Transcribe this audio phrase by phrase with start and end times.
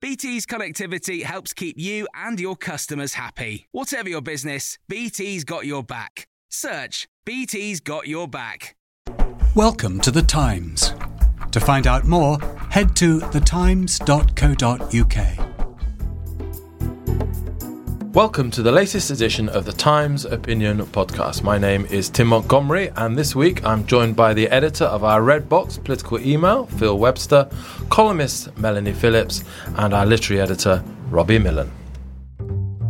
[0.00, 3.66] BT's connectivity helps keep you and your customers happy.
[3.72, 6.28] Whatever your business, BT's got your back.
[6.50, 8.76] Search BT's got your back.
[9.54, 10.92] Welcome to The Times.
[11.50, 12.38] To find out more,
[12.70, 15.41] head to thetimes.co.uk.
[18.14, 21.42] Welcome to the latest edition of the Times Opinion Podcast.
[21.42, 25.22] My name is Tim Montgomerie, and this week I'm joined by the editor of our
[25.22, 27.48] Red Box political email, Phil Webster,
[27.88, 29.44] columnist Melanie Phillips,
[29.76, 31.70] and our literary editor, Robbie Millen.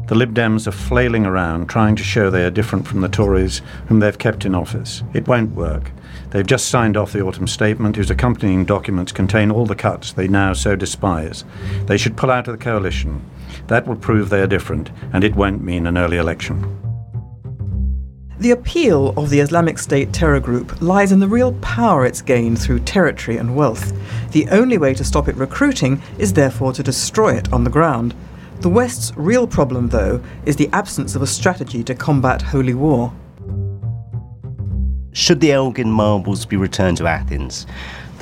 [0.09, 3.62] The Lib Dems are flailing around trying to show they are different from the Tories
[3.86, 5.05] whom they've kept in office.
[5.14, 5.92] It won't work.
[6.31, 10.27] They've just signed off the autumn statement, whose accompanying documents contain all the cuts they
[10.27, 11.45] now so despise.
[11.86, 13.25] They should pull out of the coalition.
[13.69, 16.78] That will prove they are different, and it won't mean an early election.
[18.39, 22.61] The appeal of the Islamic State terror group lies in the real power it's gained
[22.61, 23.92] through territory and wealth.
[24.33, 28.14] The only way to stop it recruiting is therefore to destroy it on the ground.
[28.61, 33.12] The West's real problem, though, is the absence of a strategy to combat holy war.
[35.12, 37.67] Should the Elgin marbles be returned to Athens?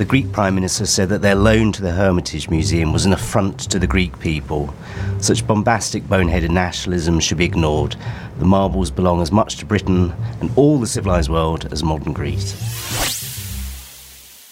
[0.01, 3.59] The Greek Prime Minister said that their loan to the Hermitage Museum was an affront
[3.69, 4.73] to the Greek people.
[5.19, 7.95] Such bombastic, boneheaded nationalism should be ignored.
[8.39, 12.55] The marbles belong as much to Britain and all the civilised world as modern Greece.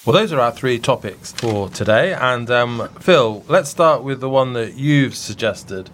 [0.05, 2.13] Well, those are our three topics for today.
[2.13, 5.89] And um, Phil, let's start with the one that you've suggested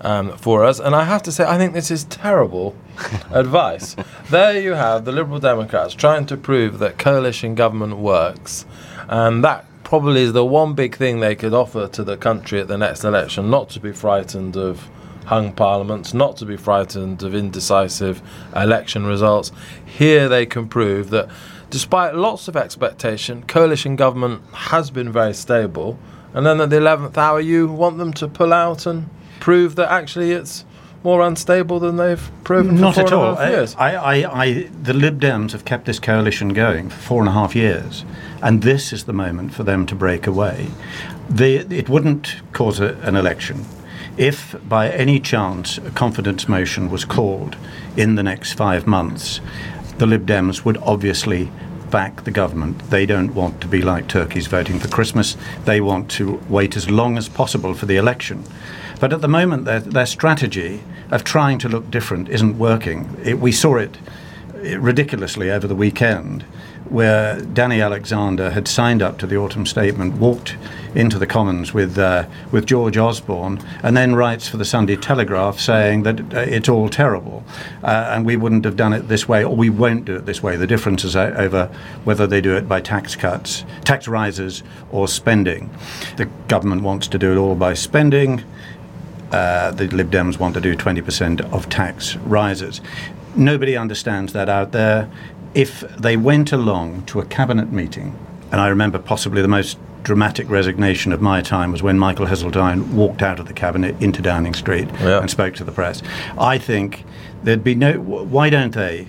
[0.00, 0.80] um, for us.
[0.80, 2.74] And I have to say, I think this is terrible
[3.30, 3.94] advice.
[4.28, 8.66] There you have the Liberal Democrats trying to prove that coalition government works.
[9.08, 12.68] And that probably is the one big thing they could offer to the country at
[12.68, 14.88] the next election not to be frightened of
[15.24, 18.22] hung parliaments, not to be frightened of indecisive
[18.54, 19.50] election results.
[19.84, 21.28] Here they can prove that
[21.70, 25.98] despite lots of expectation, coalition government has been very stable.
[26.34, 29.08] And then at the 11th hour, you want them to pull out and
[29.40, 30.64] prove that actually it's
[31.08, 33.36] more unstable than they've proven Not for at four and a all.
[33.36, 33.74] half years.
[33.76, 34.52] I, I, I,
[34.82, 38.04] the Lib Dems have kept this coalition going for four and a half years,
[38.42, 40.66] and this is the moment for them to break away.
[41.30, 43.64] They, it wouldn't cause a, an election
[44.18, 47.56] if, by any chance, a confidence motion was called
[47.96, 49.40] in the next five months.
[49.98, 51.50] The Lib Dems would obviously
[51.90, 52.90] back the government.
[52.90, 55.36] They don't want to be like turkeys voting for Christmas.
[55.64, 58.42] They want to wait as long as possible for the election.
[59.00, 63.16] But at the moment, their, their strategy of trying to look different isn't working.
[63.24, 63.98] It, we saw it
[64.62, 66.42] ridiculously over the weekend,
[66.88, 70.56] where Danny Alexander had signed up to the autumn statement, walked
[70.94, 75.60] into the Commons with uh, with George Osborne, and then writes for the Sunday Telegraph
[75.60, 77.44] saying that uh, it's all terrible,
[77.82, 80.42] uh, and we wouldn't have done it this way, or we won't do it this
[80.42, 80.56] way.
[80.56, 81.66] The difference is over
[82.04, 85.70] whether they do it by tax cuts, tax rises, or spending.
[86.16, 88.44] The government wants to do it all by spending.
[89.32, 92.80] Uh, the Lib Dems want to do 20% of tax rises.
[93.36, 95.10] Nobody understands that out there.
[95.54, 98.18] If they went along to a cabinet meeting,
[98.50, 102.88] and I remember possibly the most dramatic resignation of my time was when Michael Heseltine
[102.92, 105.20] walked out of the cabinet into Downing Street Yeah.
[105.20, 106.02] and spoke to the press.
[106.38, 107.04] I think
[107.42, 107.94] there'd be no.
[107.94, 109.08] Why don't they?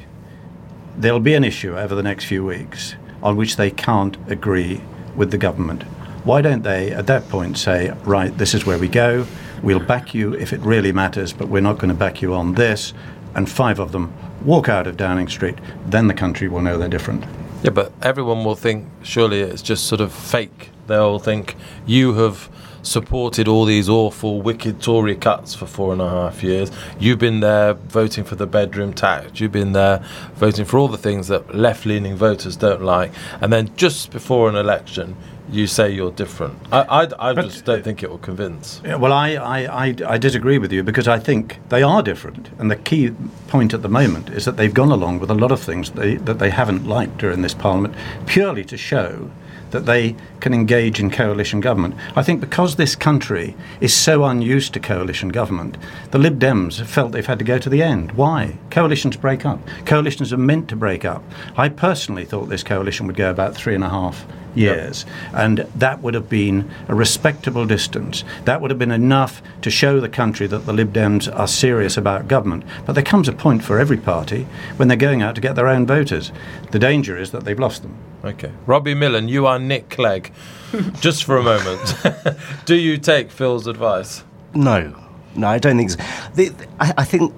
[0.97, 4.81] There'll be an issue over the next few weeks on which they can't agree
[5.15, 5.83] with the government.
[6.25, 9.25] Why don't they, at that point, say, right, this is where we go,
[9.63, 12.55] we'll back you if it really matters, but we're not going to back you on
[12.55, 12.93] this,
[13.35, 14.13] and five of them
[14.43, 17.25] walk out of Downing Street, then the country will know they're different.
[17.63, 20.69] Yeah, but everyone will think surely it's just sort of fake.
[20.87, 22.49] They'll think you have
[22.81, 26.71] supported all these awful, wicked Tory cuts for four and a half years.
[26.99, 29.39] You've been there voting for the bedroom tax.
[29.39, 30.03] You've been there
[30.35, 33.11] voting for all the things that left leaning voters don't like.
[33.41, 35.15] And then just before an election,
[35.51, 36.57] you say you're different.
[36.71, 38.81] I, I, I just don't uh, think it will convince.
[38.85, 42.49] Yeah, well, I, I, I, I disagree with you because I think they are different.
[42.59, 43.11] And the key
[43.47, 46.15] point at the moment is that they've gone along with a lot of things they,
[46.17, 47.95] that they haven't liked during this parliament
[48.27, 49.31] purely to show
[49.71, 51.95] that they can engage in coalition government.
[52.15, 55.77] I think because this country is so unused to coalition government,
[56.11, 58.13] the Lib Dems have felt they've had to go to the end.
[58.13, 58.57] Why?
[58.71, 59.59] Coalitions break up.
[59.85, 61.23] Coalitions are meant to break up.
[61.57, 65.05] I personally thought this coalition would go about three and a half years.
[65.33, 68.23] And that would have been a respectable distance.
[68.45, 71.97] That would have been enough to show the country that the Lib Dems are serious
[71.97, 72.63] about government.
[72.85, 74.47] But there comes a point for every party
[74.77, 76.31] when they're going out to get their own voters.
[76.71, 77.95] The danger is that they've lost them.
[78.23, 78.51] Okay.
[78.65, 80.31] Robbie Millen, you are Nick Clegg.
[80.99, 81.95] just for a moment.
[82.65, 84.23] Do you take Phil's advice?
[84.53, 84.95] No,
[85.35, 85.97] no, I don't think so.
[86.35, 87.33] The, I, I think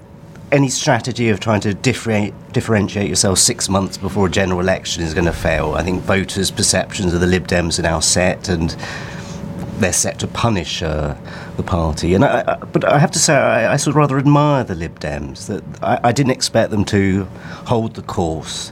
[0.52, 5.14] any strategy of trying to differenti- differentiate yourself six months before a general election is
[5.14, 5.74] going to fail.
[5.74, 8.76] I think voters' perceptions of the Lib Dems are now set, and
[9.80, 11.16] they're set to punish uh,
[11.58, 12.14] the party.
[12.14, 14.76] And I, I, but I have to say, I, I sort of rather admire the
[14.76, 15.48] Lib Dems.
[15.48, 17.26] That I, didn't expect them to
[17.66, 18.72] hold the course.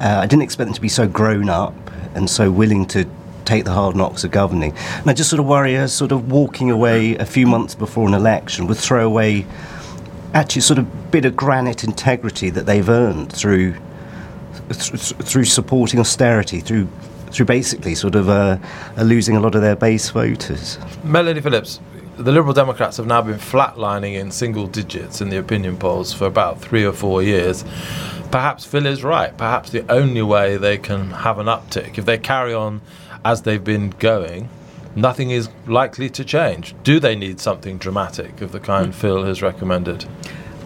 [0.00, 1.74] Uh, I didn't expect them to be so grown up
[2.14, 3.06] and so willing to
[3.44, 4.76] take the hard knocks of governing.
[4.98, 8.06] And I just sort of worry her sort of walking away a few months before
[8.06, 9.44] an election would throw away
[10.34, 13.74] actually sort of bit of granite integrity that they've earned through
[14.68, 16.88] th- through supporting austerity, through
[17.30, 18.58] through basically sort of uh,
[18.98, 20.78] losing a lot of their base voters.
[21.04, 21.80] Melanie Phillips,
[22.16, 26.26] the Liberal Democrats have now been flatlining in single digits in the opinion polls for
[26.26, 27.64] about three or four years.
[28.30, 29.36] Perhaps Phil is right.
[29.36, 32.80] Perhaps the only way they can have an uptick, if they carry on
[33.24, 34.48] as they've been going,
[34.96, 36.74] nothing is likely to change.
[36.82, 40.06] Do they need something dramatic of the kind Phil has recommended?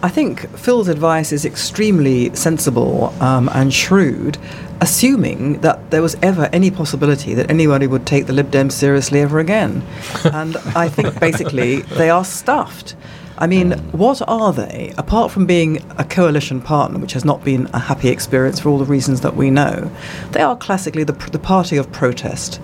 [0.03, 4.37] I think Phil's advice is extremely sensible um, and shrewd,
[4.81, 9.21] assuming that there was ever any possibility that anybody would take the Lib Dems seriously
[9.21, 9.81] ever again.
[10.25, 12.95] and I think basically they are stuffed.
[13.37, 17.67] I mean, what are they, apart from being a coalition partner, which has not been
[17.73, 19.91] a happy experience for all the reasons that we know?
[20.31, 22.61] They are classically the, the party of protest.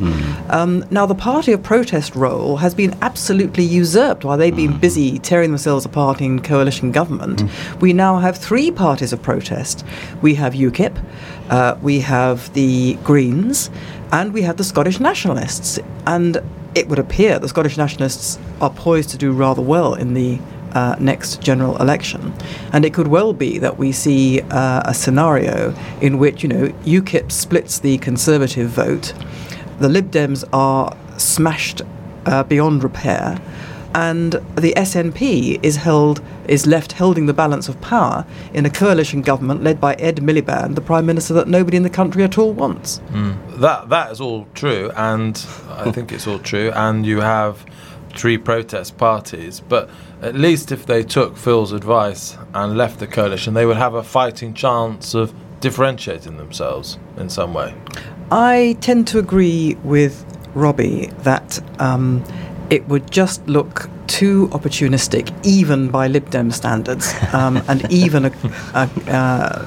[0.49, 5.19] Um, now, the party of protest role has been absolutely usurped while they've been busy
[5.19, 7.43] tearing themselves apart in coalition government.
[7.81, 9.85] We now have three parties of protest.
[10.21, 10.97] We have UKIP,
[11.49, 13.69] uh, we have the Greens,
[14.13, 15.79] and we have the Scottish Nationalists.
[16.07, 16.37] And
[16.75, 20.39] it would appear the Scottish Nationalists are poised to do rather well in the
[20.73, 22.33] uh, next general election.
[22.73, 26.67] And it could well be that we see uh, a scenario in which, you know,
[26.85, 29.13] UKIP splits the Conservative vote,
[29.79, 31.81] the Lib Dems are smashed
[32.25, 33.41] uh, beyond repair,
[33.93, 39.21] and the SNP is held is left holding the balance of power in a coalition
[39.21, 42.53] government led by Ed Miliband, the prime minister that nobody in the country at all
[42.53, 42.99] wants.
[43.59, 45.35] That that is all true, and
[45.69, 46.71] I think it's all true.
[46.73, 47.65] And you have
[48.15, 49.89] three protest parties, but
[50.21, 54.03] at least if they took Phil's advice and left the coalition, they would have a
[54.03, 57.73] fighting chance of differentiating themselves in some way.
[58.31, 62.23] I tend to agree with Robbie that um,
[62.69, 68.31] it would just look too opportunistic, even by Lib Dem standards, um, and even a,
[68.73, 69.65] a, uh,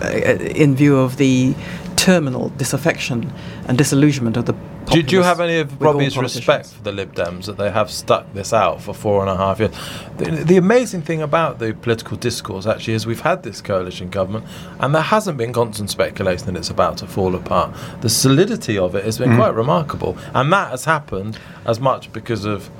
[0.55, 1.55] in view of the
[1.96, 3.32] terminal disaffection
[3.69, 4.55] and disillusionment of the.
[4.90, 7.91] Do, do you have any of Robbie's respect for the Lib Dems that they have
[7.91, 9.72] stuck this out for four and a half years?
[10.19, 14.46] The, the amazing thing about the political discourse actually is we've had this coalition government
[14.79, 17.74] and there hasn't been constant speculation that it's about to fall apart.
[18.03, 19.36] The solidity of it has been mm.
[19.36, 22.70] quite remarkable, and that has happened as much because of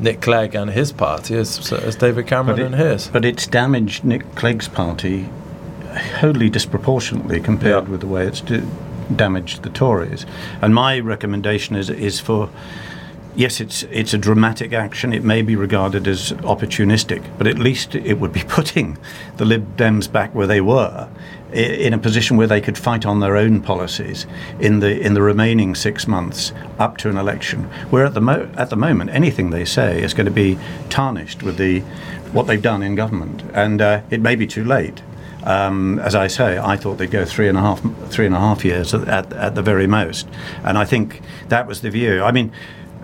[0.00, 3.08] Nick Clegg and his party as, as David Cameron it- and his.
[3.08, 5.28] But it's damaged Nick Clegg's party
[6.18, 7.90] wholly disproportionately compared Yeah.
[7.90, 8.62] with the way it's d-
[9.14, 10.26] damaged the Tories.
[10.60, 12.50] And my recommendation is is for
[13.36, 15.12] yes, it's it's a dramatic action.
[15.12, 18.98] It may be regarded as opportunistic, but at least it would be putting
[19.36, 21.08] the Lib Dems back where they were,
[21.52, 24.26] in a position where they could fight on their own policies
[24.58, 27.64] in the in the remaining six months up to an election.
[27.90, 30.58] Where at the mo- at the moment, anything they say is going to be
[30.88, 31.80] tarnished with the
[32.32, 35.02] what they've done in government, and uh, it may be too late.
[35.46, 38.38] Um, as I say, I thought they'd go three and a half, three and a
[38.40, 40.28] half years at, at, at the very most,
[40.64, 42.22] and I think that was the view.
[42.22, 42.50] I mean,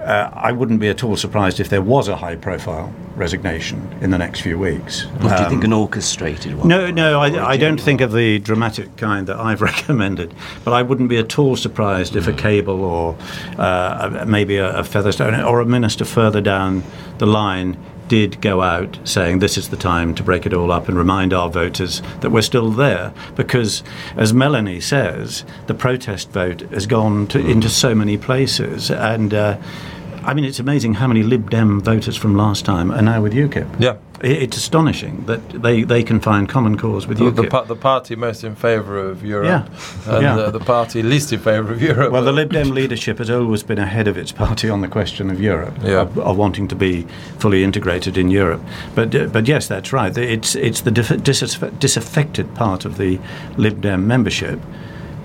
[0.00, 4.10] uh, I wouldn't be at all surprised if there was a high profile resignation in
[4.10, 5.04] the next few weeks.
[5.04, 6.66] Or do you think Um, an orchestrated one?
[6.66, 10.34] no, no, I, I, I don't think of the dramatic kind that I've recommended,
[10.64, 13.16] but I wouldn't be at all surprised if a Cable or
[13.58, 16.82] uh, maybe a, a Featherstone or a minister further down
[17.18, 17.76] the line
[18.12, 21.32] did go out saying this is the time to break it all up and remind
[21.32, 23.10] our voters that we're still there.
[23.36, 23.82] Because,
[24.18, 28.90] as Melanie says, the protest vote has gone to, into so many places.
[28.90, 29.56] And uh,
[30.24, 33.32] I mean, it's amazing how many Lib Dem voters from last time are now with
[33.32, 33.66] UKIP.
[33.80, 33.96] Yeah.
[34.20, 37.36] It's astonishing that they, they can find common cause with The, UKIP.
[37.36, 39.46] the, pa- the party most in favour of Europe,
[40.06, 40.14] Yeah.
[40.14, 40.36] and Yeah.
[40.36, 42.12] The, the party least in favour of Europe.
[42.12, 45.28] well, the Lib Dem leadership has always been ahead of its party on the question
[45.28, 46.02] of Europe, Yeah.
[46.02, 47.02] of, of wanting to be
[47.40, 48.62] fully integrated in Europe.
[48.94, 50.16] But uh, but yes, that's right.
[50.16, 53.18] It's it's the dif- disaff- disaffected part of the
[53.56, 54.60] Lib Dem membership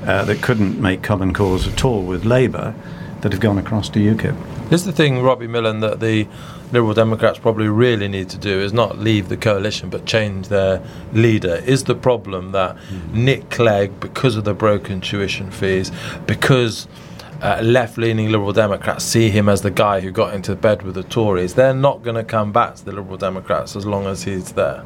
[0.07, 2.73] uh, that couldn't make common cause at all with Labour
[3.21, 4.69] that have gone across to UKIP.
[4.69, 6.27] This is the thing, Robbie Millen, that the
[6.71, 10.83] Liberal Democrats probably really need to do is not leave the coalition but change their
[11.13, 11.63] leader.
[11.65, 12.77] Is the problem that
[13.13, 15.91] Nick Clegg, because of the broken tuition fees,
[16.25, 16.88] because
[17.41, 20.95] uh, left leaning Liberal Democrats see him as the guy who got into bed with
[20.95, 24.24] the Tories, they're not going to come back to the Liberal Democrats as long as
[24.24, 24.83] he's there.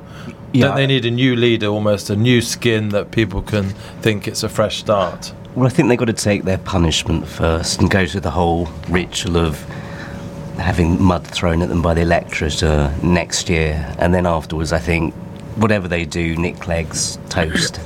[0.53, 3.69] Yeah, Don't they need a new leader, almost a new skin that people can
[4.01, 5.33] think it's a fresh start?
[5.55, 8.69] Well, I think they've got to take their punishment first and go through the whole
[8.87, 9.59] ritual of
[10.57, 13.93] having mud thrown at them by the electorate uh, next year.
[13.99, 15.13] And then afterwards, I think
[15.57, 17.81] whatever they do, Nick Clegg's toast.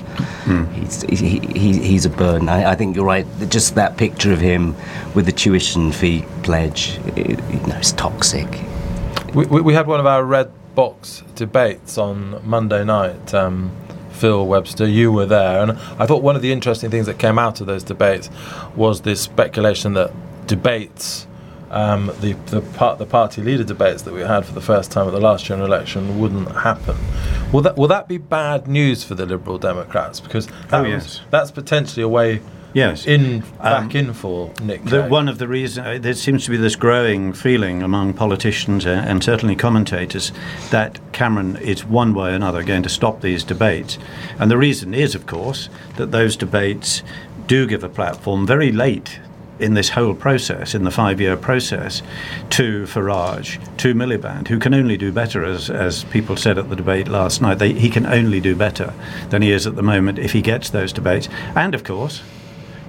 [0.74, 2.50] He's, he, he, he's a burden.
[2.50, 3.26] I, I think you're right.
[3.50, 4.76] Just that picture of him
[5.16, 8.62] with the tuition fee pledge, it, you know, it's toxic.
[9.34, 13.34] We, we, we had one of our red box debates on Monday night.
[13.34, 13.76] Um,
[14.16, 17.38] Phil Webster, you were there, and I thought one of the interesting things that came
[17.38, 18.30] out of those debates
[18.76, 20.12] was this speculation that
[20.48, 21.28] debates,
[21.72, 25.08] um, the the, part, the party leader debates that we had for the first time
[25.08, 26.96] at the last general election, wouldn't happen.
[27.52, 30.20] Will that will that be bad news for the Liberal Democrats?
[30.20, 32.42] Because that Oh, was- that's potentially a way
[32.76, 33.08] Yes.
[33.08, 34.84] in back Um, in for Nick.
[34.84, 38.90] The, one of the reasons there seems to be this growing feeling among politicians uh,
[39.08, 40.34] and certainly commentators
[40.72, 43.98] that Cameron is one way or another going to stop these debates,
[44.40, 47.02] and the reason is, of course, that those debates
[47.48, 49.20] do give a platform very late
[49.58, 52.02] in this whole process, in the five-year process,
[52.50, 56.76] to Farage, to Miliband, who can only do better, as as people said at the
[56.76, 57.58] debate last night.
[57.60, 58.94] They, he can only do better
[59.30, 62.22] than he is at the moment if he gets those debates, and of course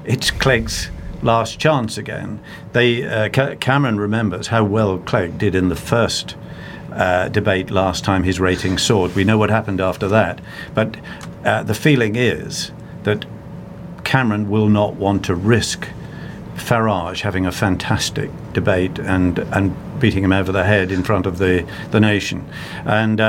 [0.07, 0.91] it's Clegg's
[1.23, 2.41] last chance again.
[2.73, 6.37] They uh, Ca- Cameron remembers how well Clegg did in the first
[6.93, 9.15] uh, debate last time his rating soared.
[9.15, 10.41] We know what happened after that,
[10.75, 10.97] but
[11.45, 12.71] uh, the feeling is
[13.03, 13.27] that
[14.05, 15.89] Cameron will not want to risk
[16.55, 21.39] Farage having a fantastic debate and and beating him over the head in front of
[21.39, 22.49] the the nation,
[22.85, 23.21] and.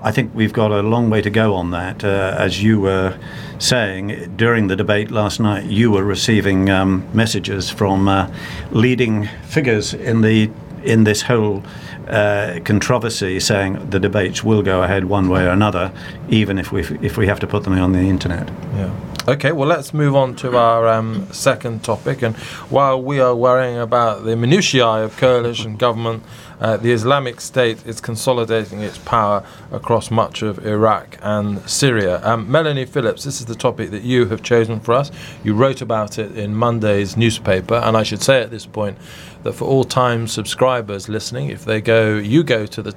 [0.00, 2.04] I think we've got a long way to go on that.
[2.04, 3.18] Uh, as you were
[3.58, 8.30] saying during the debate last night, you were receiving um, messages from uh,
[8.70, 10.50] leading figures in the
[10.84, 11.64] in this whole
[12.06, 15.92] uh, controversy, saying the debates will go ahead one way or another,
[16.28, 18.48] even if we if we have to put them on the internet.
[18.74, 18.90] Yeah.
[19.28, 22.22] Okay, well, let's move on to our um, second topic.
[22.22, 22.34] And
[22.70, 26.22] while we are worrying about the minutiae of coalition government,
[26.60, 32.24] uh, the Islamic State is consolidating its power across much of Iraq and Syria.
[32.24, 35.10] Um, Melanie Phillips, this is the topic that you have chosen for us.
[35.44, 38.96] You wrote about it in Monday's newspaper, and I should say at this point
[39.42, 42.92] that for all Times subscribers listening, if they go, you go to the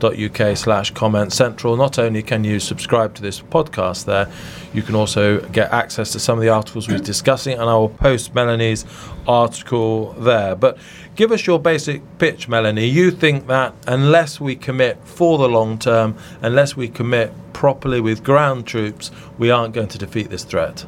[0.00, 4.30] times.co.uk slash comment central, not only can you subscribe to this podcast there,
[4.72, 7.88] you can also get access to some of the articles we're discussing, and I will
[7.88, 8.84] post Melanie's
[9.26, 10.54] article there.
[10.54, 10.78] But
[11.16, 12.86] give us your basic pitch, Melanie.
[12.86, 18.24] You think that unless we commit for the long term, unless we commit properly with
[18.24, 20.84] ground troops, we aren't going to defeat this threat.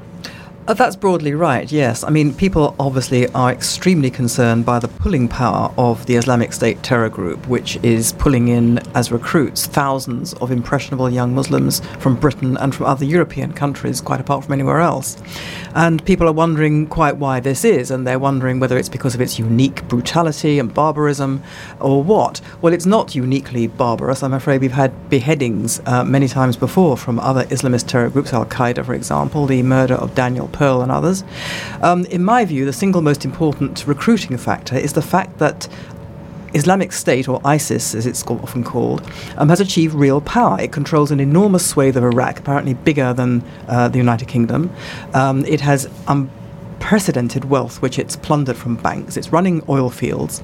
[0.68, 2.04] Uh, that's broadly right, yes.
[2.04, 6.80] I mean, people obviously are extremely concerned by the pulling power of the Islamic State
[6.84, 12.56] terror group, which is pulling in as recruits thousands of impressionable young Muslims from Britain
[12.58, 15.20] and from other European countries, quite apart from anywhere else.
[15.74, 19.20] And people are wondering quite why this is, and they're wondering whether it's because of
[19.20, 21.42] its unique brutality and barbarism
[21.80, 22.40] or what.
[22.60, 24.22] Well, it's not uniquely barbarous.
[24.22, 28.46] I'm afraid we've had beheadings uh, many times before from other Islamist terror groups, Al
[28.46, 31.24] Qaeda, for example, the murder of Daniel Pearl and others.
[31.82, 35.68] Um, in my view, the single most important recruiting factor is the fact that
[36.54, 39.02] Islamic State, or ISIS as it's often called,
[39.36, 40.60] um, has achieved real power.
[40.60, 44.70] It controls an enormous swathe of Iraq, apparently bigger than uh, the United Kingdom.
[45.14, 46.30] Um, it has um,
[46.82, 49.16] unprecedented wealth which it's plundered from banks.
[49.16, 50.42] It's running oil fields.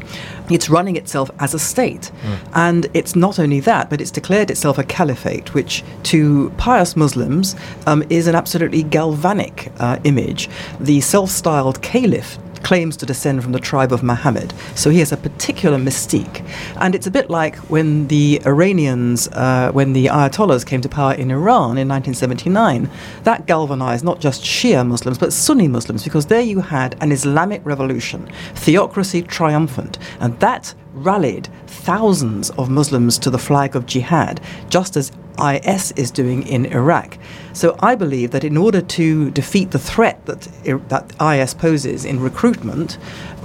[0.48, 2.10] It's running itself as a state.
[2.54, 7.56] And it's not only that, but it's declared itself a caliphate, which to pious Muslims
[7.86, 10.48] um, is an absolutely galvanic uh, image.
[10.80, 14.52] The self styled caliph claims to descend from the tribe of Muhammad.
[14.74, 16.44] So he has a particular mystique.
[16.76, 21.14] And it's a bit like when the Iranians, uh, when the Ayatollahs came to power
[21.14, 22.90] in Iran in 1979,
[23.24, 27.64] that galvanized not just Shia Muslims, but Sunni Muslims, because there you had an Islamic
[27.64, 29.98] revolution, theocracy triumphant.
[30.20, 36.10] And that rallied thousands of Muslims to the flag of jihad, just as IS is
[36.10, 37.18] doing in Iraq.
[37.52, 40.42] So I believe that in order to defeat the threat that,
[40.88, 42.98] that IS poses in recruitment,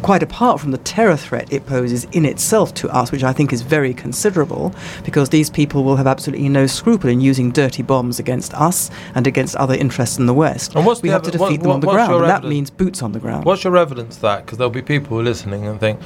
[0.04, 3.54] quite apart from the terror threat it poses in itself to us, which I think
[3.54, 8.20] is very considerable, because these people will have absolutely no scruple in using dirty bombs
[8.20, 10.76] against us and against other interests in the West.
[10.76, 13.02] And what's we have to defeat what- them on the ground, and that means boots
[13.02, 13.46] on the ground.
[13.46, 14.46] What's your evidence of that?
[14.46, 16.00] Because there'll be people listening and think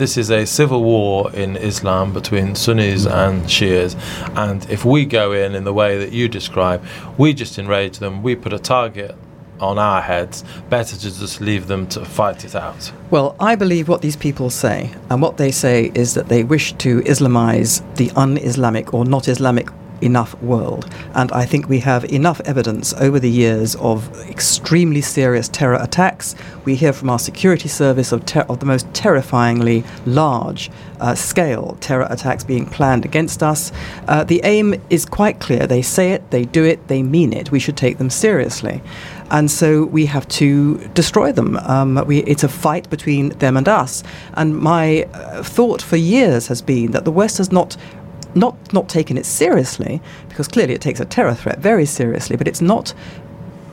[0.00, 3.94] this is a civil war in Islam between Sunnis and Shias,
[4.34, 6.82] and if we go in in the way that you describe,
[7.18, 8.22] we just enrage them.
[8.22, 9.14] We put a target
[9.60, 10.42] on our heads.
[10.70, 12.90] Better to just leave them to fight it out.
[13.10, 16.72] Well, I believe what these people say, and what they say is that they wish
[16.78, 19.68] to Islamize the un Islamic or not Islamic
[20.00, 20.92] enough world.
[21.14, 26.34] And I think we have enough evidence over the years of extremely serious terror attacks.
[26.64, 31.76] We hear from our security service of, ter- of the most terrifyingly large uh, scale
[31.80, 33.72] terror attacks being planned against us.
[34.08, 35.66] Uh, the aim is quite clear.
[35.66, 37.50] They say it, they do it, they mean it.
[37.50, 38.82] We should take them seriously
[39.30, 41.56] and so we have to destroy them.
[41.58, 44.02] Um, we, it's a fight between them and us.
[44.34, 47.76] And my uh, thought for years has been that the West has not.
[48.34, 52.46] Not, not taken it seriously, because clearly it takes a terror threat very seriously, but
[52.46, 52.94] it's not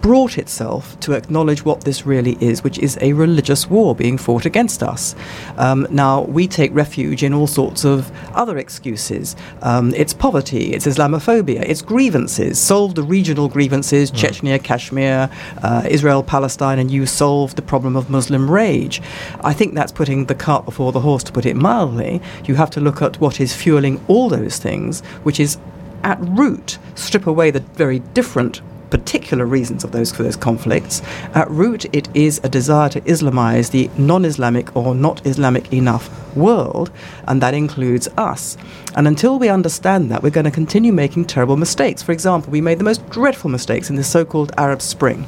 [0.01, 4.45] brought itself to acknowledge what this really is, which is a religious war being fought
[4.45, 5.15] against us.
[5.57, 9.35] Um, now, we take refuge in all sorts of other excuses.
[9.61, 12.59] Um, it's poverty, it's Islamophobia, it's grievances.
[12.59, 15.29] Solve the regional grievances, Chechnya, Kashmir,
[15.63, 19.01] uh, Israel, Palestine, and you solve the problem of Muslim rage.
[19.41, 22.21] I think that's putting the cart before the horse, to put it mildly.
[22.45, 25.57] You have to look at what is fueling all those things, which is
[26.03, 31.01] at root strip away the very different particular reasons of those for those conflicts.
[31.33, 36.91] At root, it is a desire to Islamize the non-Islamic or not Islamic enough world,
[37.27, 38.57] and that includes us.
[38.95, 42.01] And until we understand that, we're going to continue making terrible mistakes.
[42.01, 45.27] For example, we made the most dreadful mistakes in the so-called Arab Spring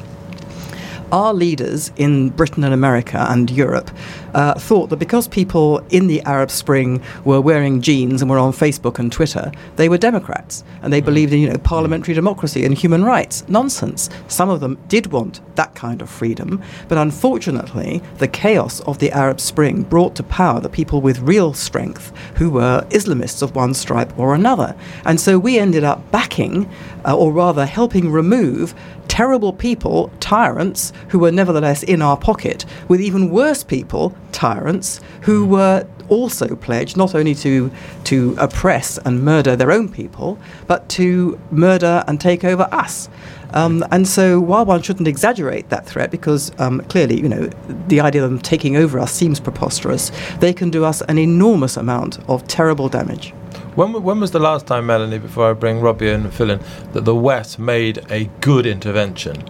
[1.11, 3.91] our leaders in Britain and America and Europe
[4.33, 8.51] uh, thought that because people in the Arab Spring were wearing jeans and were on
[8.51, 10.63] Facebook and Twitter, they were Democrats.
[10.81, 13.43] And they believed in you know parliamentary democracy and human rights.
[13.47, 14.09] Nonsense.
[14.27, 19.11] Some of them did want that kind of freedom, but unfortunately, the chaos of the
[19.11, 23.73] Arab Spring brought to power the people with real strength who were Islamists of one
[23.73, 26.69] stripe or another, and so we ended up backing,
[27.05, 28.73] uh, or rather helping remove
[29.09, 35.45] terrible people, tyrants, who were nevertheless in our pocket, with even worse people, tyrants, who
[35.45, 37.69] were also pledged not only to,
[38.05, 43.09] to oppress and murder their own people, but to murder and take over us.
[43.51, 47.49] Um, and so, while one shouldn't exaggerate that threat, because um, clearly, you know,
[47.87, 51.75] the idea of them taking over us seems preposterous, they can do us an enormous
[51.75, 53.33] amount of terrible damage.
[53.79, 56.59] When, when was the last time, Melanie, before I bring Robbie and Phil in,
[56.91, 59.41] that the West made a good intervention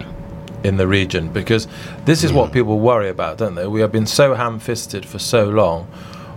[0.63, 1.30] in the region?
[1.30, 1.68] Because
[2.06, 3.65] this is what people worry about, don't they?
[3.65, 5.88] We have been so ham-fisted for so long.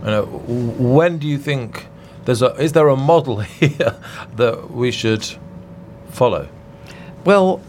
[0.01, 1.87] You know, when do you think
[2.25, 3.95] there's a is there a model here
[4.37, 5.27] that we should
[6.09, 6.49] follow?
[7.27, 7.61] Well,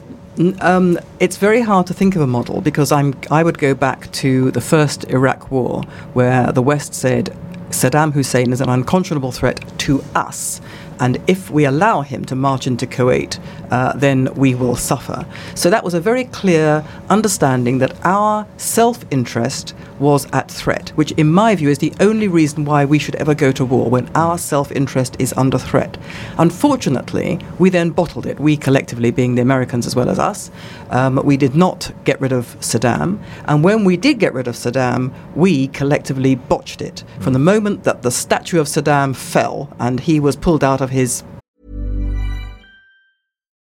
[0.61, 4.09] um, it's very hard to think of a model because I'm, I would go back
[4.13, 5.83] to the first Iraq war
[6.13, 7.35] where the West said
[7.73, 10.61] Saddam Hussein is an unconscionable threat to us.
[10.99, 13.39] And if we allow him to march into Kuwait,
[13.71, 15.25] uh, then we will suffer.
[15.55, 21.11] So that was a very clear understanding that our self interest was at threat, which,
[21.13, 24.07] in my view, is the only reason why we should ever go to war when
[24.15, 25.97] our self interest is under threat.
[26.37, 30.51] Unfortunately, we then bottled it, we collectively, being the Americans as well as us.
[30.89, 33.19] Um, we did not get rid of Saddam.
[33.45, 37.03] And when we did get rid of Saddam, we collectively botched it.
[37.19, 40.89] From the moment that the statue of Saddam fell and he was pulled out of
[40.89, 41.23] his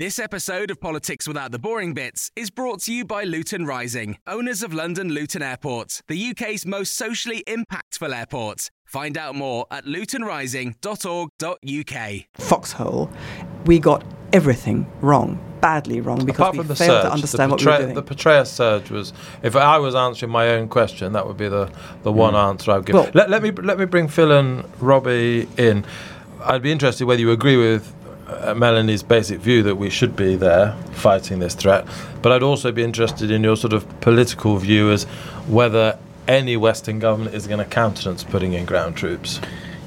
[0.00, 4.16] This episode of Politics Without the Boring Bits is brought to you by Luton Rising,
[4.26, 8.70] owners of London Luton Airport, the UK's most socially impactful airport.
[8.86, 12.24] Find out more at lutonrising.org.uk.
[12.38, 13.10] Foxhole,
[13.66, 17.50] we got everything wrong, badly wrong, because Apart we from the failed surge, to understand
[17.50, 17.94] the, what we were doing.
[17.94, 19.12] the Petraeus surge was.
[19.42, 21.70] If I was answering my own question, that would be the,
[22.04, 22.48] the one mm.
[22.48, 22.94] answer I'd give.
[22.94, 25.84] Well- let, let me let me bring Phil and Robbie in.
[26.42, 27.92] I'd be interested whether you agree with
[28.30, 31.86] uh, Melanie's basic view that we should be there fighting this threat,
[32.22, 35.04] but I'd also be interested in your sort of political view as
[35.48, 39.40] whether any Western government is going to countenance putting in ground troops.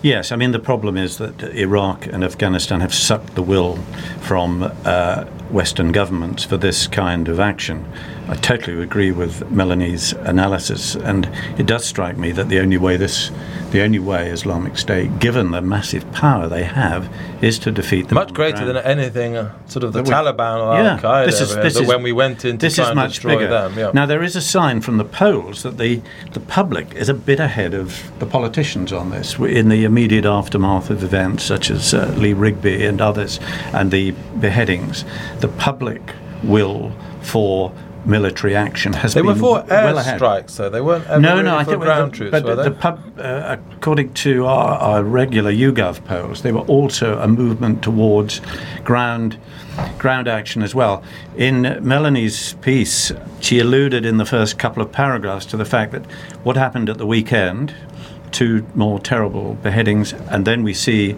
[0.04, 3.78] Yes, I mean, the problem is that Iraq and Afghanistan have sucked the will
[4.20, 7.90] from uh, Western governments for this kind of action.
[8.28, 12.98] I totally agree with Melanie's analysis, and it does strike me that the only way
[12.98, 13.32] this,
[13.74, 17.10] the only way Islamic State, given the massive power they have,
[17.42, 18.16] is to defeat them.
[18.16, 21.26] Much greater than anything, uh, sort of the we- Taliban or Yeah, Al Qaeda.
[21.26, 23.48] this is- this is- when we went in this is much bigger.
[23.48, 23.74] them.
[23.76, 23.90] Yeah.
[23.94, 26.02] Now there is a sign from the polls that the
[26.34, 29.36] the public is a bit ahead of the politicians on this.
[29.40, 33.40] In the immediate aftermath of events such as uh, Lee Rigby and others,
[33.74, 35.04] and the beheadings,
[35.40, 36.02] the public
[36.44, 37.72] will for
[38.06, 40.20] military action has They been were for well ahead.
[40.20, 42.56] airstrikes, so they weren't ever No, really no, I think ground the, troops, but were
[42.56, 42.70] the, they?
[42.70, 47.82] the pub, uh, according to our, our regular YouGov polls, they were also a movement
[47.84, 48.42] towards
[48.84, 49.38] ground
[49.98, 51.02] ground action as well.
[51.36, 56.06] In Melanie's piece, she alluded in the first couple of paragraphs to the fact that
[56.44, 57.74] what happened at the weekend,
[58.32, 61.16] two more terrible beheadings, and then we see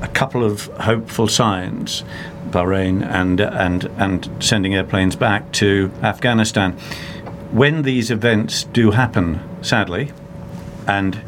[0.00, 2.02] a couple of hopeful signs,
[2.50, 6.72] Bahrain and and and sending airplanes back to Afghanistan.
[7.52, 10.12] When these events do happen, sadly,
[10.86, 11.20] and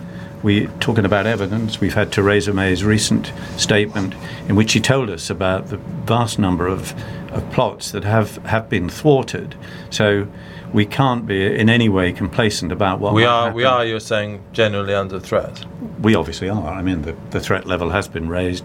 [0.43, 1.81] we talking about evidence.
[1.81, 4.15] We've had Theresa May's recent statement
[4.49, 6.95] in which she told us about the vast number of,
[7.31, 9.55] of plots that have, have been thwarted.
[9.91, 10.27] So
[10.73, 13.85] we can't be in any way complacent about what we are, we are.
[13.85, 15.65] You're saying generally under threat.
[16.01, 16.69] We obviously are.
[16.69, 18.65] I mean, the, the threat level has been raised.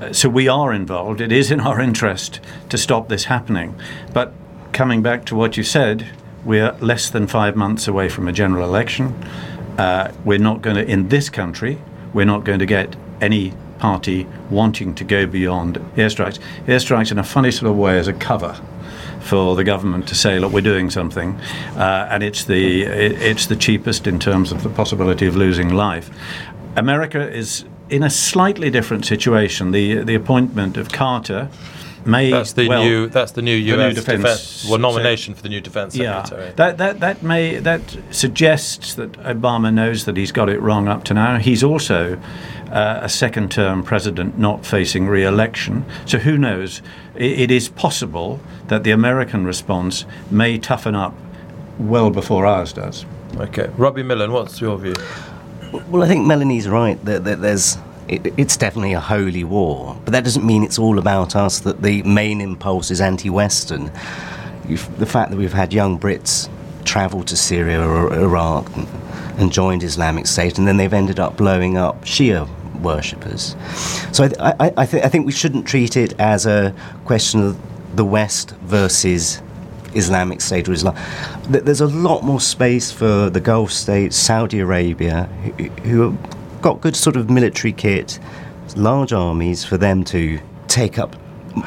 [0.00, 1.20] Uh, so we are involved.
[1.20, 3.74] It is in our interest to stop this happening.
[4.12, 4.32] But
[4.72, 6.06] coming back to what you said,
[6.44, 9.14] we're less than five months away from a general election.
[9.78, 11.78] Uh, we're not going to, in this country,
[12.12, 16.38] we're not going to get any party wanting to go beyond airstrikes.
[16.66, 18.60] Airstrikes, in a funny sort of way, as a cover
[19.26, 21.34] for the government to say, look, we're doing something,
[21.76, 25.74] uh, and it's the it, it's the cheapest in terms of the possibility of losing
[25.74, 26.10] life.
[26.76, 29.72] America is in a slightly different situation.
[29.72, 31.50] The the appointment of Carter
[32.06, 33.08] may That's the well, new.
[33.08, 36.46] That's the new the new defense defense, well, nomination for the new defense secretary.
[36.46, 40.88] yeah, that, that, that may that suggests that Obama knows that he's got it wrong
[40.88, 41.38] up to now.
[41.38, 42.20] He's also
[42.70, 45.84] uh, a second-term president, not facing re-election.
[46.04, 46.82] So who knows?
[47.14, 51.14] It, it is possible that the American response may toughen up
[51.78, 53.06] well before ours does.
[53.36, 54.94] Okay, Robbie Millen, what's your view?
[55.90, 57.76] Well, I think Melanie's right that, that there's.
[58.08, 61.58] It, it's definitely a holy war, but that doesn't mean it's all about us.
[61.60, 63.90] That the main impulse is anti-Western.
[64.68, 66.48] You've, the fact that we've had young Brits
[66.84, 68.70] travel to Syria or Iraq
[69.36, 72.48] and, joined Islamic State, and then they've ended up blowing up Shia
[72.80, 73.56] worshippers.
[74.12, 77.96] So I, I, I, th- I think we shouldn't treat it as a question of
[77.96, 79.40] the West versus
[79.94, 80.94] Islamic State or Islam.
[81.50, 86.60] Th- There's a lot more space for the Gulf states, Saudi Arabia, who, who have
[86.62, 88.18] got good sort of military kit,
[88.76, 91.16] large armies for them to take up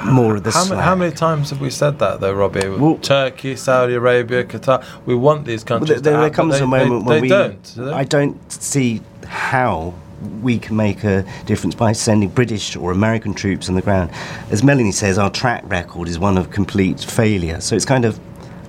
[0.05, 2.67] more of the How, ma- how many times have we said that, though, Robbie?
[2.69, 4.83] Well- Turkey, Saudi Arabia, Qatar.
[5.05, 7.21] We want these Well, countries there, to there comes they, a moment they, when they
[7.21, 7.27] we.
[7.29, 7.63] don't.
[7.75, 7.91] Do they?
[7.91, 9.93] I don't see how
[10.41, 14.11] we can make a difference by sending British or American troops on the ground.
[14.51, 17.61] As Melanie says, our track record is one of complete failure.
[17.61, 18.19] So it's kind of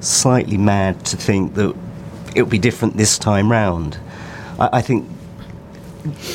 [0.01, 1.75] slightly mad to think that
[2.35, 3.99] it'll be different this time round.
[4.61, 5.09] I, I think,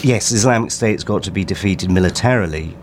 [0.04, 2.76] yes, Islamic State's got to be defeated militarily,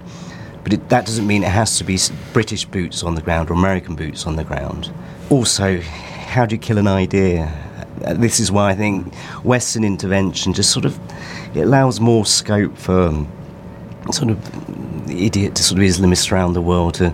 [0.62, 1.98] but it, that doesn't mean it has to be
[2.32, 4.92] British boots on the ground or American boots on the ground.
[5.30, 7.52] Also, how do you kill an idea?
[8.04, 10.98] Uh, This is why I think Western intervention just sort of
[11.54, 13.28] it allows more scope for um,
[14.10, 17.12] sort of idiot to sort of Islamists around the world to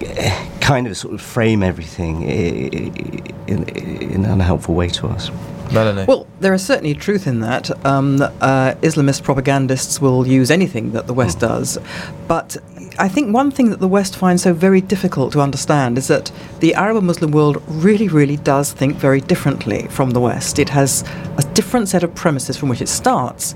[0.00, 5.30] eh, kind of sort of frame everything in, in an unhelpful way to us.
[5.72, 6.04] Melanie.
[6.06, 7.84] Well, there is certainly truth in that.
[7.84, 11.78] Um, uh, Islamist propagandists will use anything that the West does.
[12.26, 12.56] But
[12.98, 16.32] I think one thing that the West finds so very difficult to understand is that
[16.60, 20.58] the Arab and Muslim world really, really does think very differently from the West.
[20.58, 21.04] It has
[21.36, 23.54] a different set of premises from which it starts.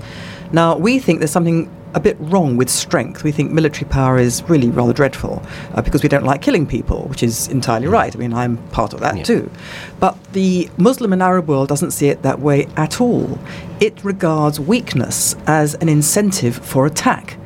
[0.51, 3.23] Now, we think there's something a bit wrong with strength.
[3.23, 5.41] We think military power is really rather dreadful
[5.73, 8.15] uh, because we don't like killing people, which is entirely right.
[8.15, 9.23] I mean, I'm part of that Yeah.
[9.23, 9.51] too.
[9.99, 13.37] But the Muslim and Arab world doesn't see it that way at all.
[13.79, 17.37] It regards weakness as an incentive for attack.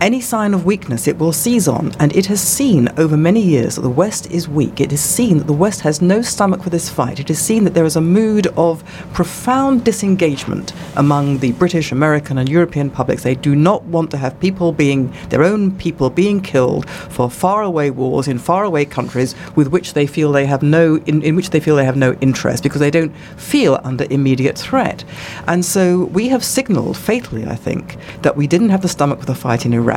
[0.00, 3.74] Any sign of weakness it will seize on, and it has seen over many years
[3.74, 4.80] that the West is weak.
[4.80, 7.18] It has seen that the West has no stomach for this fight.
[7.18, 12.38] It has seen that there is a mood of profound disengagement among the British, American,
[12.38, 13.24] and European publics.
[13.24, 17.90] They do not want to have people being, their own people being killed for faraway
[17.90, 21.58] wars in faraway countries with which they feel they have no, in, in which they
[21.58, 25.02] feel they have no interest because they don't feel under immediate threat.
[25.48, 29.26] And so we have signalled fatally, I think, that we didn't have the stomach for
[29.26, 29.87] the fight in Iraq.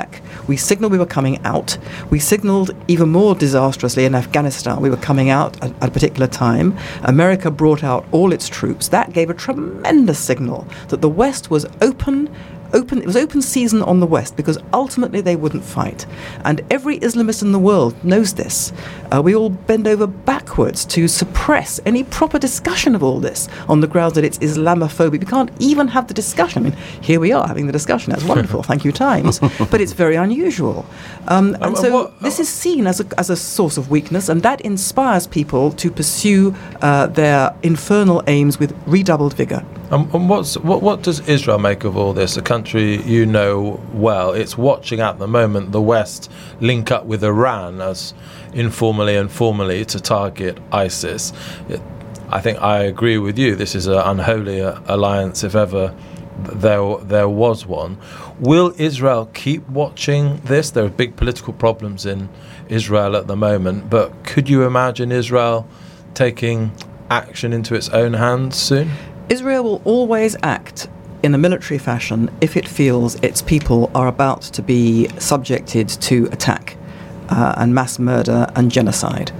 [0.47, 1.77] We signalled we were coming out.
[2.09, 6.27] We signalled even more disastrously in Afghanistan we were coming out at, at a particular
[6.27, 6.77] time.
[7.03, 8.87] America brought out all its troops.
[8.89, 12.29] That gave a tremendous signal that the West was open
[12.73, 16.05] open it was open season on the west because ultimately they wouldn't fight.
[16.45, 18.71] And every islamist in the world knows this.
[19.11, 23.81] Uh, we all bend over backwards to suppress any proper discussion of all this on
[23.81, 25.11] the grounds that it's islamophobic.
[25.19, 26.65] We can't even have the discussion.
[26.65, 28.11] I mean here we are having the discussion.
[28.11, 28.63] That's wonderful.
[28.71, 29.39] Thank you times.
[29.71, 30.85] But it's very unusual.
[31.27, 34.29] Um, and Um, so what- this is seen as a, as a source of weakness
[34.29, 39.63] and that inspires people to pursue uh, their infernal aims with redoubled vigor.
[39.91, 40.81] Um, and what's what?
[40.81, 42.37] What does Israel make of all this?
[42.37, 44.31] A country you know well.
[44.33, 48.13] It's watching at the moment the West link up with Iran as
[48.53, 51.33] informally and formally to target ISIS.
[51.69, 51.81] It,
[52.29, 53.55] I think I agree with you.
[53.55, 55.93] This is an unholy uh, alliance, if ever
[56.39, 57.97] there there was one.
[58.39, 60.71] Will Israel keep watching this?
[60.71, 62.29] There are big political problems in
[62.69, 65.67] Israel at the moment, but could you imagine Israel
[66.13, 66.71] taking
[67.09, 68.91] action into its own hands soon?
[69.29, 70.87] Israel will always act
[71.23, 76.27] in a military fashion if it feels its people are about to be subjected to
[76.31, 76.77] attack
[77.29, 79.31] uh, and mass murder and genocide.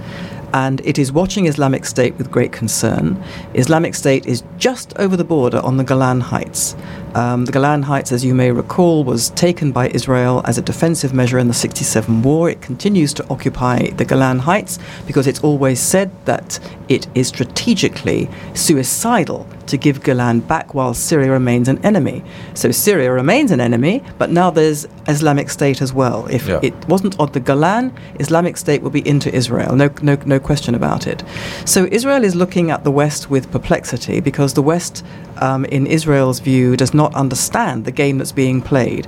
[0.54, 3.22] And it is watching Islamic State with great concern.
[3.54, 6.76] Islamic State is just over the border on the Golan Heights.
[7.14, 11.14] Um, the Golan Heights, as you may recall, was taken by Israel as a defensive
[11.14, 12.50] measure in the 67 war.
[12.50, 18.28] It continues to occupy the Golan Heights because it's always said that it is strategically
[18.52, 22.22] suicidal to give Golan back while Syria remains an enemy.
[22.54, 26.26] So Syria remains an enemy, but now there's Islamic State as well.
[26.30, 26.58] If Yeah.
[26.62, 29.74] it wasn't on the Golan, Islamic State would be into Israel.
[29.76, 31.22] No, no, no question about it.
[31.64, 35.04] So Israel is looking at the West with perplexity because the West,
[35.38, 39.06] um, in Israel's view, does not understand the game that's being played.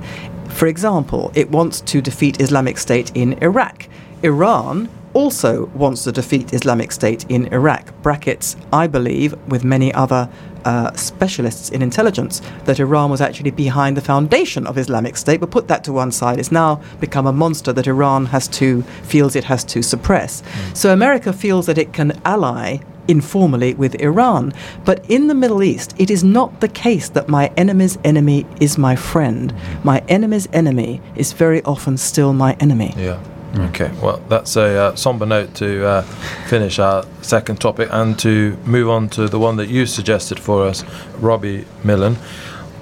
[0.49, 3.87] For example, it wants to defeat Islamic State in Iraq.
[4.23, 7.91] Iran also wants to defeat Islamic State in Iraq.
[8.03, 10.29] Brackets, I believe, with many other
[10.65, 15.39] uh, specialists in intelligence, that Iran was actually behind the foundation of Islamic State.
[15.39, 18.81] But put that to one side, it's now become a monster that Iran has to
[19.03, 20.43] feels it has to suppress.
[20.73, 24.51] So America feels that it can ally informally with Iran.
[24.83, 28.77] But in the Middle East, it is not the case that my enemy's enemy is
[28.77, 29.53] my friend.
[29.83, 32.93] My enemy's enemy is very often still my enemy.
[32.97, 33.19] Yeah.
[33.57, 33.91] Okay.
[34.01, 36.01] Well, that's a uh, somber note to uh,
[36.47, 40.65] finish our second topic and to move on to the one that you suggested for
[40.65, 40.83] us,
[41.19, 42.17] Robbie Millen.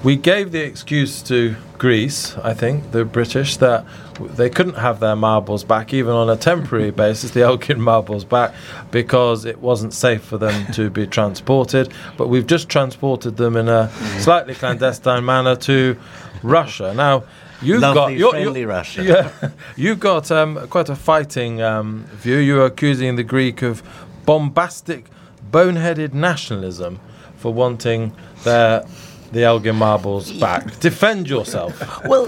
[0.04, 3.86] We gave the excuse to Greece, I think, the British, that
[4.20, 8.54] they couldn't have their marbles back, even on a temporary basis, the Elgin marbles back,
[8.92, 11.94] because it wasn't safe for them to be transported.
[12.18, 15.98] But we've just transported them in a slightly clandestine manner to
[16.42, 16.94] Russia.
[16.94, 17.24] Now,
[17.64, 19.04] you've got Lovely, you're- friendly you're- Russia.
[19.42, 22.38] Yeah, you've got um, quite a fighting um, view.
[22.38, 23.82] You're accusing the Greek of
[24.26, 25.06] bombastic,
[25.52, 27.00] boneheaded nationalism
[27.38, 28.84] for wanting their
[29.32, 30.80] the Elgin marbles back.
[30.80, 31.74] Defend yourself.
[32.06, 32.28] Well,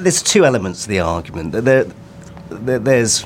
[0.00, 1.52] there's two elements to the argument.
[1.52, 1.84] There,
[2.50, 3.24] there, there's,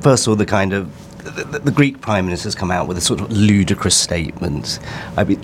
[0.00, 0.90] first of all, the kind of
[1.24, 4.78] the, the Greek prime minister has come out with a sort of ludicrous statement.
[5.16, 5.40] I mean,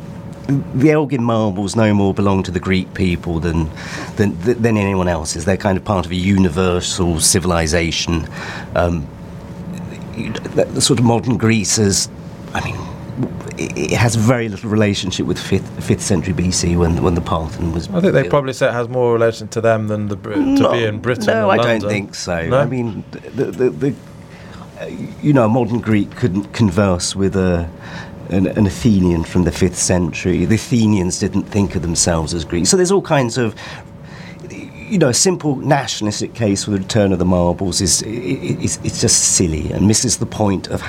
[0.49, 3.71] the Elgin marbles no more belong to the Greek people than,
[4.17, 5.45] than than anyone else's.
[5.45, 8.29] They're kind of part of a universal civilization.
[8.75, 9.07] Um,
[10.55, 12.09] the, the sort of modern Greece is,
[12.53, 12.77] I mean,
[13.59, 17.89] it, has very little relationship with fifth, fifth century BC when when the Parthenon was.
[17.91, 20.73] I think they probably say it has more relation to them than the to No,
[20.73, 21.27] be in Britain.
[21.27, 21.81] No, I London.
[21.81, 22.49] don't think so.
[22.49, 22.59] No?
[22.59, 23.95] I mean, the, the, the,
[25.23, 27.71] you know, a modern Greek couldn't converse with a,
[28.29, 30.45] an, an Athenian from the fifth century.
[30.45, 32.71] The Athenians didn't think of themselves as Greeks.
[32.71, 33.55] So there's all kinds of.
[34.51, 39.01] You know, a simple nationalistic case for the return of the marbles is, is it's
[39.01, 40.83] just silly and misses the point of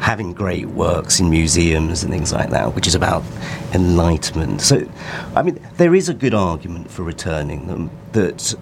[0.00, 3.22] having great works in museums and things like that, which is about
[3.72, 4.60] enlightenment.
[4.60, 4.88] So,
[5.34, 7.90] I mean, there is a good argument for returning them.
[8.12, 8.54] That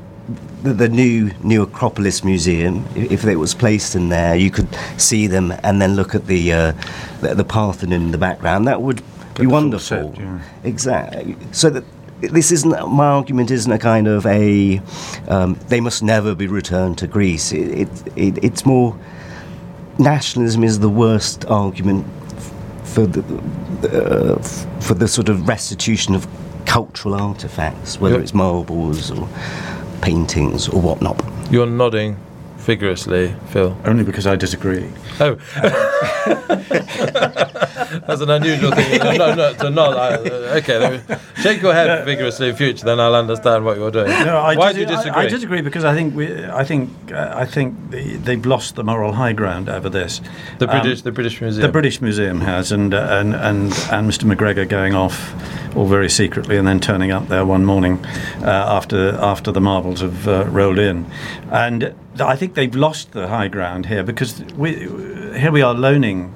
[0.63, 5.27] the, the new new Acropolis Museum, if it was placed in there, you could see
[5.27, 6.73] them and then look at the uh,
[7.21, 8.67] the, the Parthenon in the background.
[8.67, 9.03] That would
[9.35, 10.13] Get be wonderful.
[10.15, 10.41] set, yeah.
[10.65, 11.37] Exactly.
[11.53, 11.85] So that
[12.21, 13.51] this isn't my argument.
[13.51, 14.81] Isn't a kind of a
[15.29, 17.53] um, they must never be returned to Greece.
[17.53, 18.97] It, it, it, it's more
[19.99, 22.07] nationalism is the worst argument
[22.85, 23.23] for the
[23.85, 24.43] uh,
[24.81, 26.27] for the sort of restitution of
[26.65, 29.29] cultural artifacts, whether it's marbles or
[30.05, 31.19] paintings or whatnot.
[31.51, 32.19] You're nodding
[32.65, 33.77] vigorously, Phil.
[33.85, 34.91] Only because I disagree.
[35.21, 35.37] Oh,
[38.07, 38.99] that's an unusual thing.
[39.19, 39.97] No, no, to nod.
[39.97, 43.77] I, uh, okay, let me shake your head vigorously in future, then I'll understand what
[43.77, 44.09] you're doing.
[44.09, 45.23] No, I Why dis- do you disagree?
[45.23, 48.75] I, I disagree because I think we, I think uh, I think the, they've lost
[48.77, 50.21] the moral high ground over this.
[50.59, 51.63] the Um, British, the British Museum.
[51.67, 54.25] The British Museum has, and uh, and and and Mr.
[54.25, 55.35] MacGregor going off,
[55.77, 58.05] all very secretly, and then turning up there one morning
[58.43, 61.07] uh, after after the marbles have uh, rolled in,
[61.51, 64.75] and I think they've lost the high ground here because we
[65.39, 66.35] here we are loaning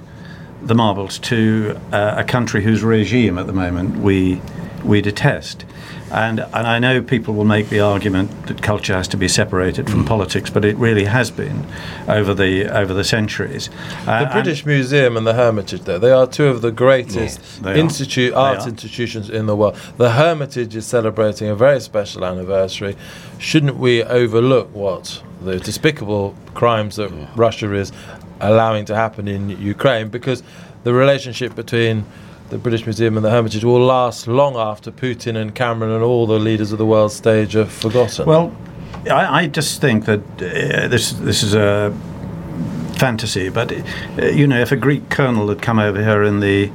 [0.62, 4.41] the marbles to uh, a country whose regime at the moment we
[4.85, 5.64] we detest.
[6.11, 9.90] And, and I know people will make the argument that culture has to be separated
[9.90, 11.66] from politics, but it really has been
[12.09, 13.68] over the over the centuries.
[14.07, 17.38] Uh, The and- British Museum and the Hermitage, though, they are two of the greatest
[17.40, 17.77] Yes, they are.
[17.77, 19.77] institute art institutions in the world.
[19.99, 22.97] The Hermitage is celebrating a very special anniversary.
[23.38, 27.92] Shouldn't we overlook what the despicable crimes that Russia is
[28.40, 30.09] allowing to happen in Ukraine?
[30.09, 30.42] Because
[30.85, 32.05] the relationship between
[32.51, 36.27] the British Museum and the Hermitage will last long after Putin and Cameron and all
[36.27, 38.27] the leaders of the world stage are forgotten.
[38.27, 38.57] Well,
[39.11, 41.95] I, I just think that uh, this this is a
[42.97, 46.71] fantasy, but uh, you know, if a Greek colonel had come over here in the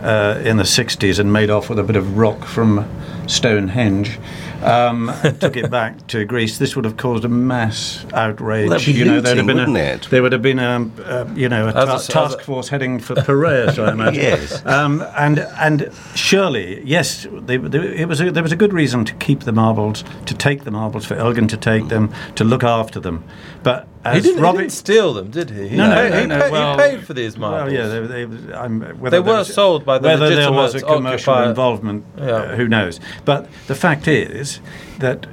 [0.00, 2.88] uh, in the '60s and made off with a bit of rock from
[3.28, 4.18] Stonehenge.
[4.62, 6.58] Um, took it back to Greece.
[6.58, 8.68] This would have caused a mass outrage.
[8.68, 10.08] Well, that'd be you know, there'd have been a, it?
[10.10, 13.14] there would have been a, uh, you know, a ta- a- task force heading for
[13.22, 14.20] Piraeus, I imagine.
[14.20, 14.66] Yes.
[14.66, 19.04] Um, and and surely, yes, they, they, it was a, there was a good reason
[19.04, 22.64] to keep the marbles, to take the marbles, for Elgin to take them, to look
[22.64, 23.22] after them.
[23.62, 25.68] But as he didn't, he Robbie, didn't steal them, did he?
[25.68, 27.72] He, No, no, paid, no, he, no, paid, well- he paid for these marbles.
[27.72, 28.78] well, yeah, they, they, I'm,
[29.10, 32.04] They were was- sold by the whether there was a commercial occupier- involvement.
[32.16, 32.24] Yeah.
[32.24, 32.98] uh, who knows?
[33.24, 34.60] But the fact is
[34.98, 35.26] that.
[35.26, 35.28] uh,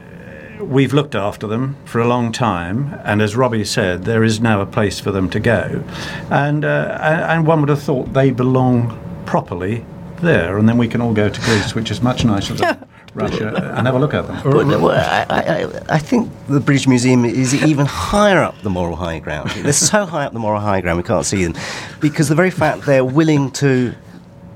[0.57, 4.61] We've looked after them for a long time, and as Robbie said, there is now
[4.61, 5.83] a place for them to go,
[6.31, 9.83] and uh, and and one would have thought they belong properly
[10.21, 13.73] there, and then we can all go to Greece, which is much nicer than Russia,
[13.77, 14.41] and have a look at them.
[14.49, 18.55] Well, no, well, I, I, I- I think the British Museum is even higher up
[18.61, 19.49] the moral high ground.
[19.49, 21.53] They're so high up the moral high ground we can't see them,
[21.99, 23.93] because the very fact they're willing to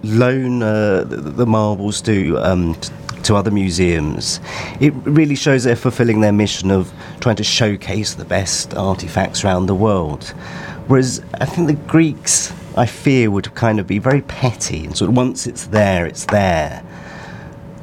[0.03, 2.89] loan uh, the, the marbles to um, t-
[3.23, 4.39] to other museums,
[4.79, 9.65] it really shows they're fulfilling their mission of trying to showcase the best artifacts around
[9.65, 10.34] the world.
[10.88, 15.10] Whereas I think the Greeks, I fear, would kind of be very petty and sort
[15.10, 16.84] of once it's there, it's there.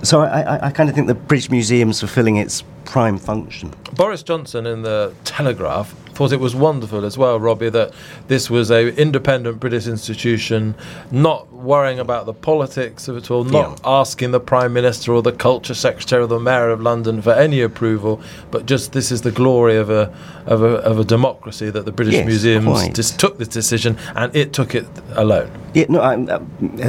[0.03, 3.75] So I, I, I kind of think the British Museum's fulfilling its prime function.
[3.95, 7.93] Boris Johnson in the Telegraph thought it was wonderful as well, Robbie, that
[8.27, 10.75] this was a independent British institution,
[11.11, 14.01] not worrying about the politics of it all, not Yeah.
[14.01, 17.61] asking the Prime Minister or the Culture Secretary or the Mayor of London for any
[17.61, 20.11] approval, but just this is the glory of a
[20.47, 24.35] of a, of a democracy that the British Yes, Museums just took this decision and
[24.35, 25.51] it took it alone.
[25.77, 26.39] Yeah, no, I'm, uh,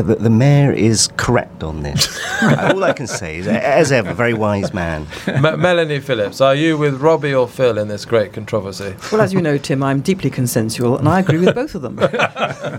[0.02, 2.08] the, the mayor is correct on this.
[2.42, 5.08] All I can say is, as ever, very wise man.
[5.28, 8.96] Me- Melanie Phillips, are you with Robbie or Phil in this great controversy?
[9.12, 12.00] Well, as you know, Tim, I'm deeply consensual, and I agree with both of them.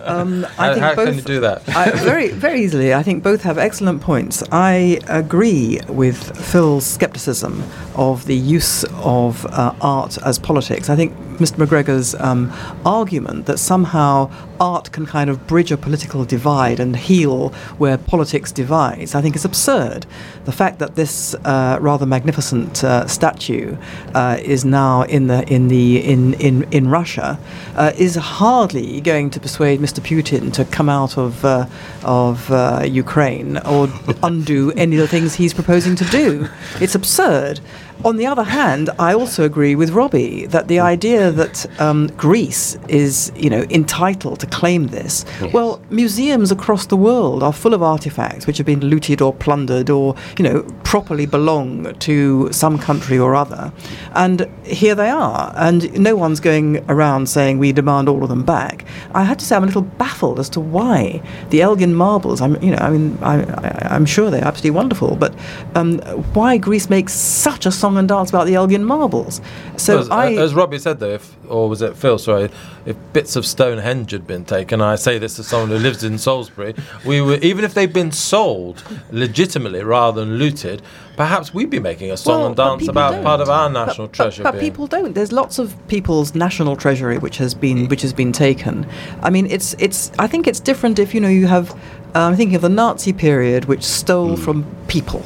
[0.08, 1.68] Um, I How, think how both, can you do that?
[1.76, 2.94] I, very, very easily.
[2.94, 4.42] I think both have excellent points.
[4.50, 6.16] I agree with
[6.50, 7.62] Phil's scepticism
[7.94, 10.88] of the use of uh, art as politics.
[10.88, 11.58] I think Mr.
[11.58, 12.50] MacGregor's um,
[12.86, 14.30] argument that somehow
[14.60, 19.36] art can kind of bridge a political divide and heal where politics divides, I think
[19.36, 20.06] is absurd.
[20.44, 23.76] The fact that this uh, rather magnificent uh, statue
[24.14, 27.38] uh, is now in the in the in in in Russia
[27.76, 30.00] uh, is hardly going to persuade Mr.
[30.00, 31.66] Putin to come out of uh,
[32.04, 33.88] of uh, Ukraine or
[34.22, 36.48] undo any of the things he's proposing to do.
[36.80, 37.60] It's absurd.
[38.04, 42.78] On the other hand, I also agree with Robbie that the idea that um, Greece
[42.88, 45.24] is, you know, entitled to claim this.
[45.40, 45.52] Yes.
[45.52, 49.90] Well, museums across the world are full of artifacts which have been looted or plundered
[49.90, 53.72] or, you know, properly belong to some country or other,
[54.14, 58.44] and here they are, and no one's going around saying we demand all of them
[58.44, 58.84] back.
[59.12, 61.20] I had to say I'm a little baffled as to why
[61.50, 62.40] the Elgin marbles.
[62.40, 65.34] I'm, you know, I mean, I, I, I'm sure they're absolutely wonderful, but
[65.74, 65.98] um,
[66.32, 69.40] why Greece makes such a song and dance about the Elgin marbles?
[69.76, 72.18] So as, I, as Robbie said, though, if, or was it Phil?
[72.18, 72.50] Sorry,
[72.86, 76.18] if bits of Stonehenge had been taken, I say this as someone who lives in
[76.18, 76.74] Salisbury,
[77.06, 80.82] we were even if they'd been sold legitimately rather than looted,
[81.16, 83.24] perhaps we'd be making a song Well, and dance about don't.
[83.24, 84.42] part of our national but, treasure.
[84.42, 85.14] But, being- people don't.
[85.14, 88.86] There's lots of people's national treasury which has been which has been taken.
[89.22, 90.12] I mean, it's it's.
[90.18, 91.72] I think it's different if you know you have.
[92.14, 95.22] Uh, I'm thinking of the Nazi period, which stole from people.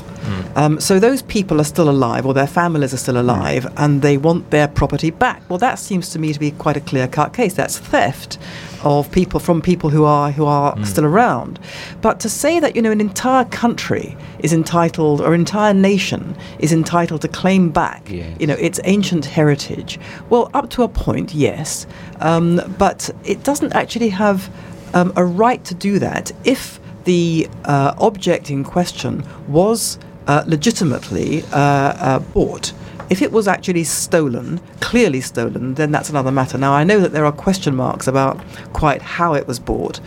[0.56, 4.16] Um, so those people are still alive, or their families are still alive, and they
[4.18, 5.42] want their property back.
[5.48, 7.54] Well, that seems to me to be quite a clear-cut case.
[7.54, 8.38] That's theft
[8.84, 11.58] of people from people who are who are still around.
[12.00, 16.72] But to say that you know an entire country is entitled, or entire nation is
[16.72, 18.36] entitled to claim back, Yes.
[18.40, 19.98] you know, its ancient heritage.
[20.30, 21.86] Well, up to a point, yes,
[22.20, 24.50] um, but it doesn't actually have
[24.94, 31.42] um, a right to do that if the uh, object in question was uh, legitimately
[31.52, 32.72] uh, uh, bought.
[33.10, 36.56] If it was actually stolen, clearly stolen, then that's another matter.
[36.56, 38.40] Now, I know that there are question marks about
[38.72, 40.00] quite how it was bought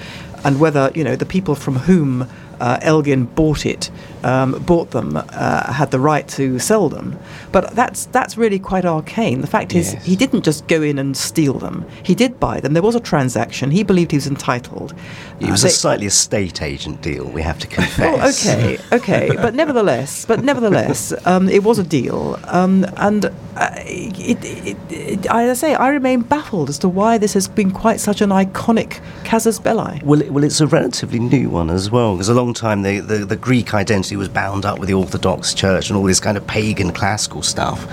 [0.43, 2.27] and whether, you know, the people from whom
[2.59, 3.89] uh, Elgin bought it,
[4.23, 7.17] um, bought them, uh, had the right to sell them.
[7.51, 9.41] But that's that's really quite arcane.
[9.41, 11.85] The fact is, he didn't just go in and steal them.
[12.03, 12.73] He did buy them.
[12.73, 13.71] There was a transaction.
[13.71, 14.93] He believed he was entitled.
[15.39, 18.47] It was a slightly estate agent deal, we have to Oh, confess.
[18.47, 24.37] okay, okay, but nevertheless, but nevertheless, um, it was a deal, um, and uh, it,
[24.45, 28.21] it, it, I say I remain baffled as to why this has been quite such
[28.21, 30.01] an iconic casus belli.
[30.05, 32.99] Well, it, well, it's a relatively new one as well, because a long time the,
[32.99, 36.37] the, the Greek identity was bound up with the Orthodox Church and all this kind
[36.37, 37.85] of pagan classical stuff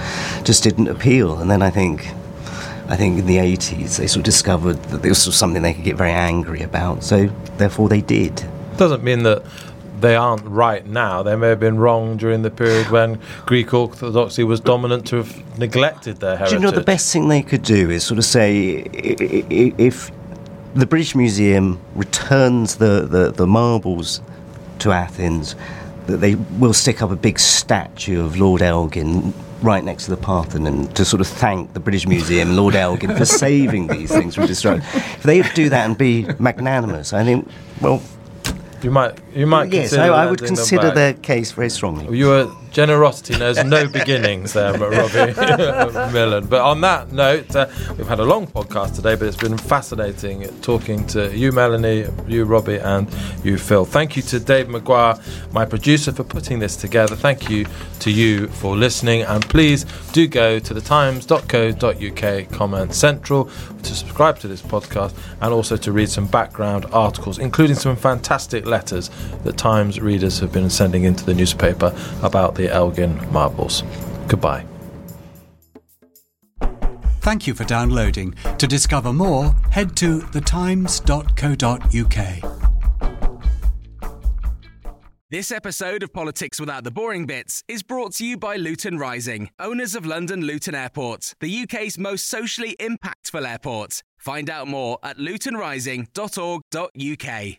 [0.44, 1.38] just didn't appeal.
[1.38, 2.06] And then I think,
[2.88, 5.84] I think in the 80s they sort of discovered that this was something they could
[5.84, 7.26] get very angry about, so
[7.56, 8.44] therefore they did.
[8.76, 9.42] doesn't mean that
[10.00, 11.22] they aren't right now.
[11.22, 15.58] They may have been wrong during the period when Greek Orthodoxy was dominant to have
[15.58, 16.58] neglected their heritage.
[16.58, 20.10] Do you know the best thing they could do is sort of say if
[20.74, 24.20] the British Museum returns the, the, the marbles
[24.82, 25.54] to Athens,
[26.06, 30.16] that they will stick up a big statue of Lord Elgin right next to the
[30.16, 34.46] Parthenon to sort of thank the British Museum Lord Elgin for saving these things from
[34.46, 34.84] destruction.
[34.94, 37.48] If they do that and be magnanimous, I think,
[37.80, 38.02] well,
[38.82, 39.72] You might, you might.
[39.72, 42.16] yes, consider I, I would consider their case very strongly.
[42.16, 45.32] Your generosity knows no beginnings there, Robbie
[46.12, 46.46] Millen.
[46.46, 50.44] But on that note, uh, we've had a long podcast today, but it's been fascinating
[50.60, 53.08] talking to you, Melanie, you, Robbie, and
[53.44, 53.84] you, Phil.
[53.84, 55.20] Thank you to Dave McGuire,
[55.52, 57.14] my producer, for putting this together.
[57.14, 57.66] Thank you
[58.00, 59.22] to you for listening.
[59.22, 63.50] And please do go to thetimes.co.uk comment central
[63.82, 68.66] to subscribe to this podcast and also to read some background articles, including some fantastic
[68.66, 69.10] letters
[69.44, 73.82] that Times readers have been sending into the newspaper about the Elgin marbles.
[74.28, 74.64] Goodbye.
[77.20, 78.34] Thank you for downloading.
[78.58, 82.58] To discover more, head to thetimes.co.uk.
[85.30, 89.48] This episode of Politics Without the Boring Bits is brought to you by Luton Rising,
[89.58, 94.02] owners of London Luton Airport, the UK's most socially impactful airport.
[94.18, 97.58] Find out more at lutonrising.org.uk.